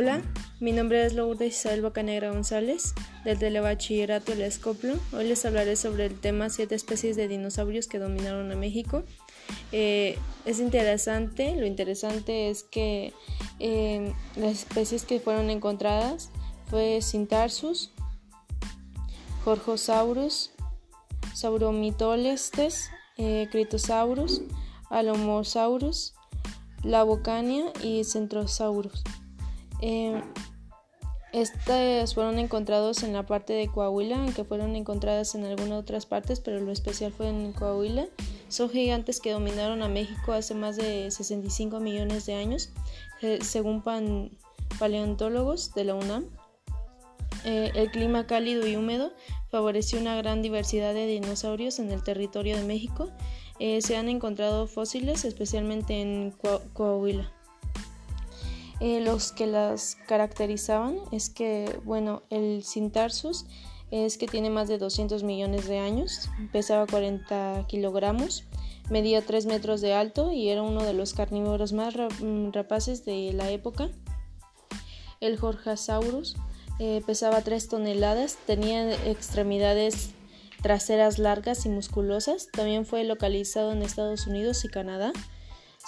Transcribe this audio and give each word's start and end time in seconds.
Hola, 0.00 0.22
mi 0.60 0.70
nombre 0.70 1.04
es 1.04 1.14
Lourdes 1.14 1.58
Isabel 1.58 1.82
Bocanegra 1.82 2.30
González, 2.30 2.94
del 3.24 3.36
Telebachillerato 3.36 4.32
El 4.32 4.42
Escoplo. 4.42 4.94
Hoy 5.12 5.26
les 5.26 5.44
hablaré 5.44 5.74
sobre 5.74 6.06
el 6.06 6.20
tema 6.20 6.50
siete 6.50 6.76
especies 6.76 7.16
de 7.16 7.26
dinosaurios 7.26 7.88
que 7.88 7.98
dominaron 7.98 8.52
a 8.52 8.54
México. 8.54 9.02
Eh, 9.72 10.16
es 10.44 10.60
interesante, 10.60 11.56
lo 11.56 11.66
interesante 11.66 12.48
es 12.48 12.62
que 12.62 13.12
eh, 13.58 14.14
las 14.36 14.60
especies 14.60 15.02
que 15.02 15.18
fueron 15.18 15.50
encontradas 15.50 16.30
fue 16.70 17.00
Cintarsus, 17.02 17.90
Jorjosaurus, 19.44 20.52
Sauromitolestes, 21.34 22.88
eh, 23.16 23.48
Critosaurus, 23.50 24.42
Alomosaurus, 24.90 26.14
Labocania 26.84 27.72
y 27.82 28.04
Centrosaurus. 28.04 29.02
Eh, 29.80 30.20
estas 31.32 32.14
fueron 32.14 32.38
encontrados 32.38 33.02
en 33.02 33.12
la 33.12 33.26
parte 33.26 33.52
de 33.52 33.68
Coahuila, 33.68 34.16
aunque 34.16 34.44
fueron 34.44 34.74
encontradas 34.76 35.34
en 35.34 35.44
algunas 35.44 35.78
otras 35.78 36.06
partes, 36.06 36.40
pero 36.40 36.60
lo 36.60 36.72
especial 36.72 37.12
fue 37.12 37.28
en 37.28 37.52
Coahuila. 37.52 38.06
Son 38.48 38.70
gigantes 38.70 39.20
que 39.20 39.32
dominaron 39.32 39.82
a 39.82 39.88
México 39.88 40.32
hace 40.32 40.54
más 40.54 40.76
de 40.76 41.10
65 41.10 41.80
millones 41.80 42.24
de 42.24 42.34
años, 42.34 42.70
eh, 43.20 43.40
según 43.42 43.82
paleontólogos 44.78 45.74
de 45.74 45.84
la 45.84 45.94
UNAM. 45.94 46.26
Eh, 47.44 47.72
el 47.74 47.90
clima 47.90 48.26
cálido 48.26 48.66
y 48.66 48.76
húmedo 48.76 49.12
favoreció 49.50 50.00
una 50.00 50.16
gran 50.16 50.42
diversidad 50.42 50.94
de 50.94 51.06
dinosaurios 51.06 51.78
en 51.78 51.92
el 51.92 52.02
territorio 52.02 52.56
de 52.56 52.64
México. 52.64 53.10
se 53.80 53.96
han 53.96 54.08
encontrado 54.08 54.68
fósiles, 54.68 55.24
especialmente 55.24 56.00
en 56.00 56.32
Coahuila. 56.74 57.32
Eh, 58.80 59.00
los 59.00 59.32
que 59.32 59.46
las 59.46 59.96
caracterizaban 60.06 60.98
es 61.10 61.30
que, 61.30 61.80
bueno, 61.84 62.22
el 62.30 62.62
Cintarsus 62.64 63.46
es 63.90 64.18
que 64.18 64.26
tiene 64.26 64.50
más 64.50 64.68
de 64.68 64.78
200 64.78 65.22
millones 65.22 65.66
de 65.66 65.78
años, 65.78 66.28
pesaba 66.52 66.86
40 66.86 67.64
kilogramos, 67.68 68.44
medía 68.90 69.24
3 69.24 69.46
metros 69.46 69.80
de 69.80 69.94
alto 69.94 70.32
y 70.32 70.48
era 70.50 70.62
uno 70.62 70.84
de 70.84 70.92
los 70.92 71.14
carnívoros 71.14 71.72
más 71.72 71.94
mm, 71.96 72.50
rapaces 72.52 73.04
de 73.04 73.32
la 73.32 73.50
época. 73.50 73.90
El 75.20 75.38
Jorjasaurus 75.38 76.36
eh, 76.78 77.02
pesaba 77.06 77.42
3 77.42 77.68
toneladas, 77.68 78.36
tenía 78.46 78.92
extremidades 79.06 80.10
traseras 80.62 81.18
largas 81.18 81.66
y 81.66 81.68
musculosas, 81.68 82.48
también 82.52 82.84
fue 82.84 83.04
localizado 83.04 83.72
en 83.72 83.82
Estados 83.82 84.26
Unidos 84.26 84.64
y 84.64 84.68
Canadá. 84.68 85.12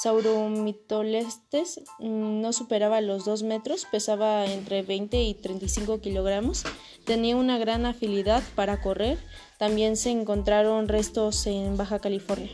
Sauromitolestes 0.00 1.80
mm, 1.98 2.40
no 2.40 2.52
superaba 2.52 3.00
los 3.00 3.24
2 3.24 3.42
metros, 3.42 3.86
pesaba 3.90 4.46
entre 4.46 4.82
20 4.82 5.22
y 5.22 5.34
35 5.34 6.00
kilogramos, 6.00 6.64
tenía 7.04 7.36
una 7.36 7.58
gran 7.58 7.84
agilidad 7.84 8.42
para 8.54 8.80
correr, 8.80 9.18
también 9.58 9.96
se 9.96 10.10
encontraron 10.10 10.88
restos 10.88 11.46
en 11.46 11.76
Baja 11.76 11.98
California. 11.98 12.50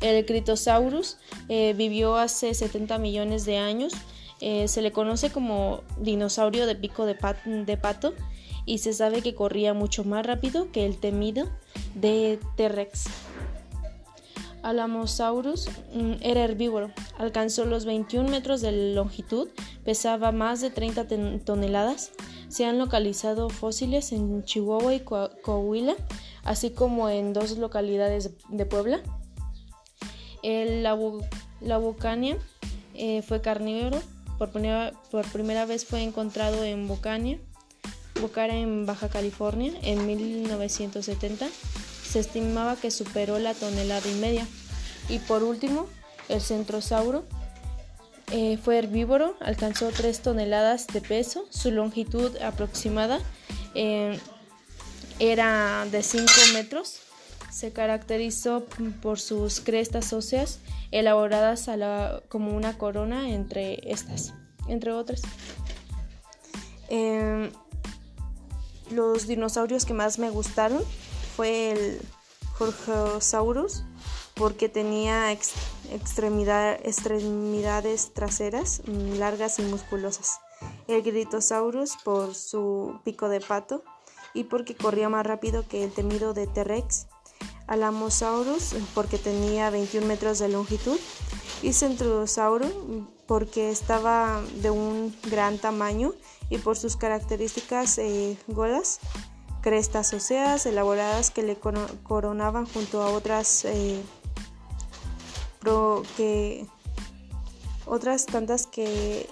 El 0.00 0.24
Critosaurus 0.24 1.18
eh, 1.50 1.74
vivió 1.76 2.16
hace 2.16 2.54
70 2.54 2.96
millones 2.96 3.44
de 3.44 3.58
años, 3.58 3.92
eh, 4.40 4.66
se 4.68 4.80
le 4.80 4.92
conoce 4.92 5.30
como 5.30 5.82
dinosaurio 5.98 6.66
de 6.66 6.74
pico 6.74 7.04
de, 7.04 7.18
de 7.66 7.76
pato 7.76 8.14
y 8.64 8.78
se 8.78 8.94
sabe 8.94 9.20
que 9.20 9.34
corría 9.34 9.74
mucho 9.74 10.04
más 10.04 10.24
rápido 10.24 10.72
que 10.72 10.86
el 10.86 10.96
temido 10.96 11.50
de 11.94 12.38
T-Rex. 12.56 13.29
Alamosaurus 14.62 15.68
mm, 15.94 16.12
era 16.20 16.44
herbívoro, 16.44 16.90
alcanzó 17.18 17.64
los 17.64 17.84
21 17.84 18.28
metros 18.28 18.60
de 18.60 18.94
longitud, 18.94 19.48
pesaba 19.84 20.32
más 20.32 20.60
de 20.60 20.70
30 20.70 21.06
toneladas. 21.44 22.12
Se 22.48 22.64
han 22.64 22.78
localizado 22.78 23.48
fósiles 23.48 24.12
en 24.12 24.44
Chihuahua 24.44 24.94
y 24.94 25.00
Coahuila, 25.00 25.94
así 26.42 26.70
como 26.70 27.08
en 27.08 27.32
dos 27.32 27.56
localidades 27.58 28.30
de 28.48 28.66
Puebla. 28.66 29.00
El, 30.42 30.82
la, 30.82 30.98
eh, 32.94 33.22
fue 33.22 33.40
carnívoro, 33.40 34.00
por 34.38 34.50
primera, 34.50 34.92
por 35.10 35.30
primera, 35.30 35.64
vez 35.66 35.84
fue 35.84 36.02
encontrado 36.02 36.64
en 36.64 36.88
Bocania, 36.88 37.38
Bocara 38.20 38.54
en 38.56 38.84
Baja 38.84 39.08
California 39.08 39.72
en 39.82 40.06
1970 40.06 41.46
se 42.10 42.18
estimaba 42.18 42.74
que 42.74 42.90
superó 42.90 43.38
la 43.38 43.54
tonelada 43.54 44.08
y 44.10 44.14
media. 44.14 44.46
Y 45.10 45.18
por 45.18 45.42
último, 45.42 45.86
el 46.28 46.40
centrosauro 46.40 47.24
eh, 48.30 48.58
fue 48.62 48.78
herbívoro, 48.78 49.34
alcanzó 49.40 49.88
3 49.88 50.20
toneladas 50.20 50.86
de 50.86 51.00
peso, 51.00 51.46
su 51.50 51.72
longitud 51.72 52.36
aproximada 52.40 53.18
eh, 53.74 54.18
era 55.18 55.84
de 55.90 56.02
5 56.02 56.26
metros. 56.54 57.00
Se 57.50 57.72
caracterizó 57.72 58.64
por 59.02 59.18
sus 59.18 59.60
crestas 59.60 60.12
óseas 60.12 60.60
elaboradas 60.92 61.68
como 62.28 62.56
una 62.56 62.78
corona 62.78 63.30
entre 63.30 63.80
estas, 63.90 64.32
entre 64.68 64.92
otras. 64.92 65.22
Eh, 66.88 67.50
los 68.92 69.26
dinosaurios 69.26 69.84
que 69.84 69.94
más 69.94 70.20
me 70.20 70.30
gustaron 70.30 70.82
fue 71.36 71.72
el 71.72 72.00
Jorgosaurus 72.52 73.82
porque 74.40 74.68
tenía 74.70 75.30
extremidades 75.32 78.14
traseras 78.14 78.80
mm, 78.86 79.18
largas 79.18 79.58
y 79.58 79.62
musculosas. 79.62 80.40
El 80.88 81.02
Gritosaurus 81.02 81.98
por 82.02 82.34
su 82.34 82.98
pico 83.04 83.28
de 83.28 83.42
pato 83.42 83.84
y 84.32 84.44
porque 84.44 84.74
corría 84.74 85.10
más 85.10 85.26
rápido 85.26 85.68
que 85.68 85.84
el 85.84 85.92
temido 85.92 86.32
de 86.32 86.46
T-Rex. 86.46 87.08
Alamosaurus 87.66 88.74
porque 88.94 89.18
tenía 89.18 89.68
21 89.68 90.06
metros 90.06 90.38
de 90.38 90.48
longitud 90.48 90.98
y 91.62 91.74
Centrosaurus 91.74 92.72
porque 93.26 93.68
estaba 93.70 94.40
de 94.62 94.70
un 94.70 95.14
gran 95.30 95.58
tamaño 95.58 96.14
y 96.48 96.56
por 96.56 96.78
sus 96.78 96.96
características 96.96 97.98
eh, 97.98 98.38
golas 98.48 99.00
crestas 99.60 100.14
óseas 100.14 100.64
elaboradas 100.64 101.30
que 101.30 101.42
le 101.42 101.58
coronaban 102.02 102.64
junto 102.66 103.02
a 103.02 103.10
otras 103.10 103.66
eh, 103.66 104.00
que 106.16 106.66
otras 107.86 108.26
tantas 108.26 108.66
que, 108.66 109.28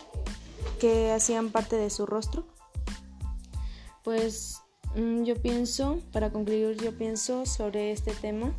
que 0.81 1.13
hacían 1.13 1.51
parte 1.51 1.77
de 1.77 1.91
su 1.91 2.07
rostro. 2.07 2.47
Pues 4.05 4.61
mm, 4.95 5.25
yo 5.25 5.37
pienso, 5.41 5.99
para 6.13 6.31
concluir, 6.31 6.77
yo 6.77 6.97
pienso 6.97 7.47
sobre 7.47 7.93
este 7.93 8.13
tema 8.13 8.55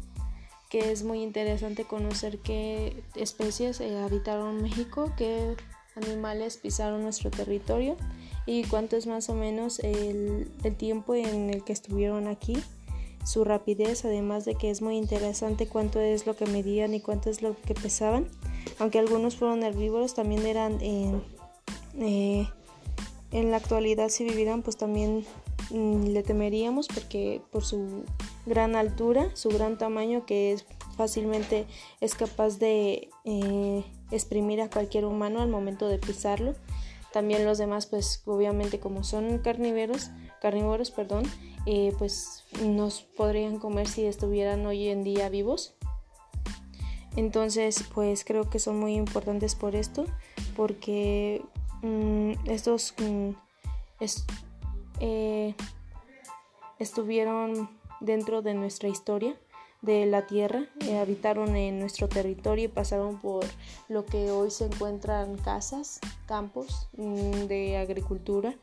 que 0.70 0.92
es 0.92 1.04
muy 1.04 1.24
interesante 1.24 1.84
conocer 1.84 2.40
qué 2.40 3.04
especies 3.16 3.82
eh, 3.82 3.98
habitaron 3.98 4.62
México, 4.62 5.12
qué 5.18 5.56
animales 5.96 6.58
pisaron 6.58 7.02
nuestro 7.02 7.32
territorio 7.32 7.98
y 8.46 8.64
cuánto 8.66 8.96
es 8.96 9.08
más 9.08 9.30
o 9.30 9.34
menos 9.34 9.80
el, 9.80 10.52
tiempo 10.78 11.16
en 11.16 11.50
el 11.50 11.64
que 11.64 11.74
estuvieron 11.74 12.28
aquí, 12.28 12.58
su 13.30 13.44
rapidez, 13.44 14.06
además 14.06 14.44
de 14.44 14.56
que 14.56 14.72
es 14.72 14.82
muy 14.82 14.98
interesante 14.98 15.68
cuánto 15.68 16.00
es 16.00 16.26
lo 16.26 16.36
que 16.36 16.48
medían 16.48 16.96
y 16.96 17.00
cuánto 17.00 17.30
es 17.30 17.44
lo 17.44 17.56
que 17.62 17.76
pesaban. 17.76 18.28
Aunque 18.80 18.98
algunos 18.98 19.36
fueron 19.36 19.62
herbívoros, 19.62 20.16
también 20.16 20.48
eran 20.48 20.80
eh, 20.82 22.50
en 23.32 23.52
la 23.52 23.58
actualidad 23.58 24.10
si 24.10 24.24
vivieran 24.24 24.64
pues 24.64 24.78
también 24.78 25.28
mm, 25.70 26.06
le 26.06 26.24
temeríamos 26.24 26.88
porque 26.88 27.44
por 27.52 27.64
su 27.64 28.04
gran 28.48 28.76
altura, 28.76 29.30
su 29.36 29.50
gran 29.50 29.78
tamaño 29.78 30.26
que 30.26 30.52
es 30.52 30.66
fácilmente 30.98 31.68
es 32.02 32.16
capaz 32.16 32.58
de 32.58 33.12
eh, 33.26 33.84
exprimir 34.10 34.60
a 34.60 34.72
cualquier 34.72 35.06
humano 35.06 35.42
al 35.42 35.50
momento 35.50 35.88
de 35.88 36.00
pisarlo. 36.00 36.56
También 37.14 37.46
los 37.46 37.60
demás, 37.60 37.86
pues 37.86 38.24
obviamente 38.26 38.80
como 38.80 39.04
son 39.04 39.38
carnívoros, 39.38 40.10
carnívoros, 40.42 40.92
perdón, 40.92 41.24
eh, 41.66 41.94
pues 41.98 42.44
nos 42.64 43.02
podrían 43.02 43.60
comer 43.60 43.88
si 43.88 44.06
estuvieran 44.06 44.66
hoy 44.66 44.88
en 44.88 45.04
día 45.04 45.30
vivos. 45.30 45.74
Entonces, 47.16 47.84
pues 47.94 48.24
creo 48.24 48.50
que 48.50 48.60
son 48.60 48.80
muy 48.80 48.96
importantes 48.96 49.56
por 49.56 49.76
esto, 49.76 50.06
porque 50.56 51.42
mm, 51.82 52.34
estos 52.46 52.94
mm, 52.98 53.30
eh, 55.00 55.56
estuvieron 56.78 57.70
dentro 58.00 58.42
de 58.42 58.54
nuestra 58.54 58.90
historia 58.90 59.36
de 59.82 60.06
la 60.06 60.28
tierra, 60.28 60.66
eh, 60.82 60.98
habitaron 60.98 61.56
en 61.56 61.80
nuestro 61.80 62.10
territorio 62.10 62.66
y 62.66 62.68
pasaron 62.68 63.20
por 63.20 63.46
lo 63.88 64.06
que 64.06 64.30
hoy 64.32 64.52
se 64.52 64.66
encuentran 64.66 65.38
casas, 65.38 66.00
campos 66.26 66.90
mm, 66.98 67.46
de 67.48 67.78
agricultura, 67.78 68.56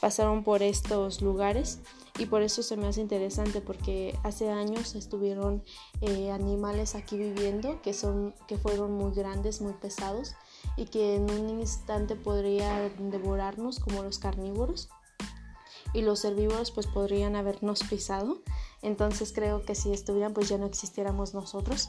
pasaron 0.00 0.44
por 0.44 0.62
estos 0.62 1.20
lugares 1.20 1.80
y 2.18 2.26
por 2.26 2.42
eso 2.42 2.62
se 2.62 2.76
me 2.76 2.86
hace 2.86 3.00
interesante 3.00 3.60
porque 3.60 4.18
hace 4.24 4.50
años 4.50 4.94
estuvieron 4.94 5.62
eh, 6.00 6.30
animales 6.30 6.94
aquí 6.94 7.16
viviendo 7.16 7.80
que 7.82 7.94
son 7.94 8.34
que 8.48 8.56
fueron 8.56 8.92
muy 8.92 9.12
grandes 9.12 9.60
muy 9.60 9.74
pesados 9.74 10.34
y 10.76 10.86
que 10.86 11.16
en 11.16 11.30
un 11.30 11.60
instante 11.60 12.16
podría 12.16 12.90
devorarnos 12.98 13.78
como 13.78 14.02
los 14.02 14.18
carnívoros 14.18 14.88
y 15.92 16.02
los 16.02 16.24
herbívoros 16.24 16.70
pues 16.70 16.86
podrían 16.86 17.36
habernos 17.36 17.82
pisado. 17.82 18.42
Entonces 18.82 19.32
creo 19.32 19.64
que 19.64 19.74
si 19.74 19.92
estuvieran 19.92 20.34
pues 20.34 20.48
ya 20.48 20.58
no 20.58 20.66
existiéramos 20.66 21.34
nosotros. 21.34 21.88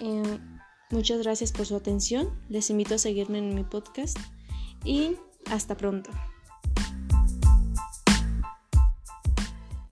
Em, 0.00 0.60
muchas 0.90 1.18
gracias 1.22 1.52
por 1.52 1.66
su 1.66 1.76
atención. 1.76 2.30
Les 2.48 2.70
invito 2.70 2.94
a 2.94 2.98
seguirme 2.98 3.38
en 3.38 3.54
mi 3.54 3.64
podcast 3.64 4.16
y 4.84 5.16
hasta 5.50 5.76
pronto. 5.76 6.10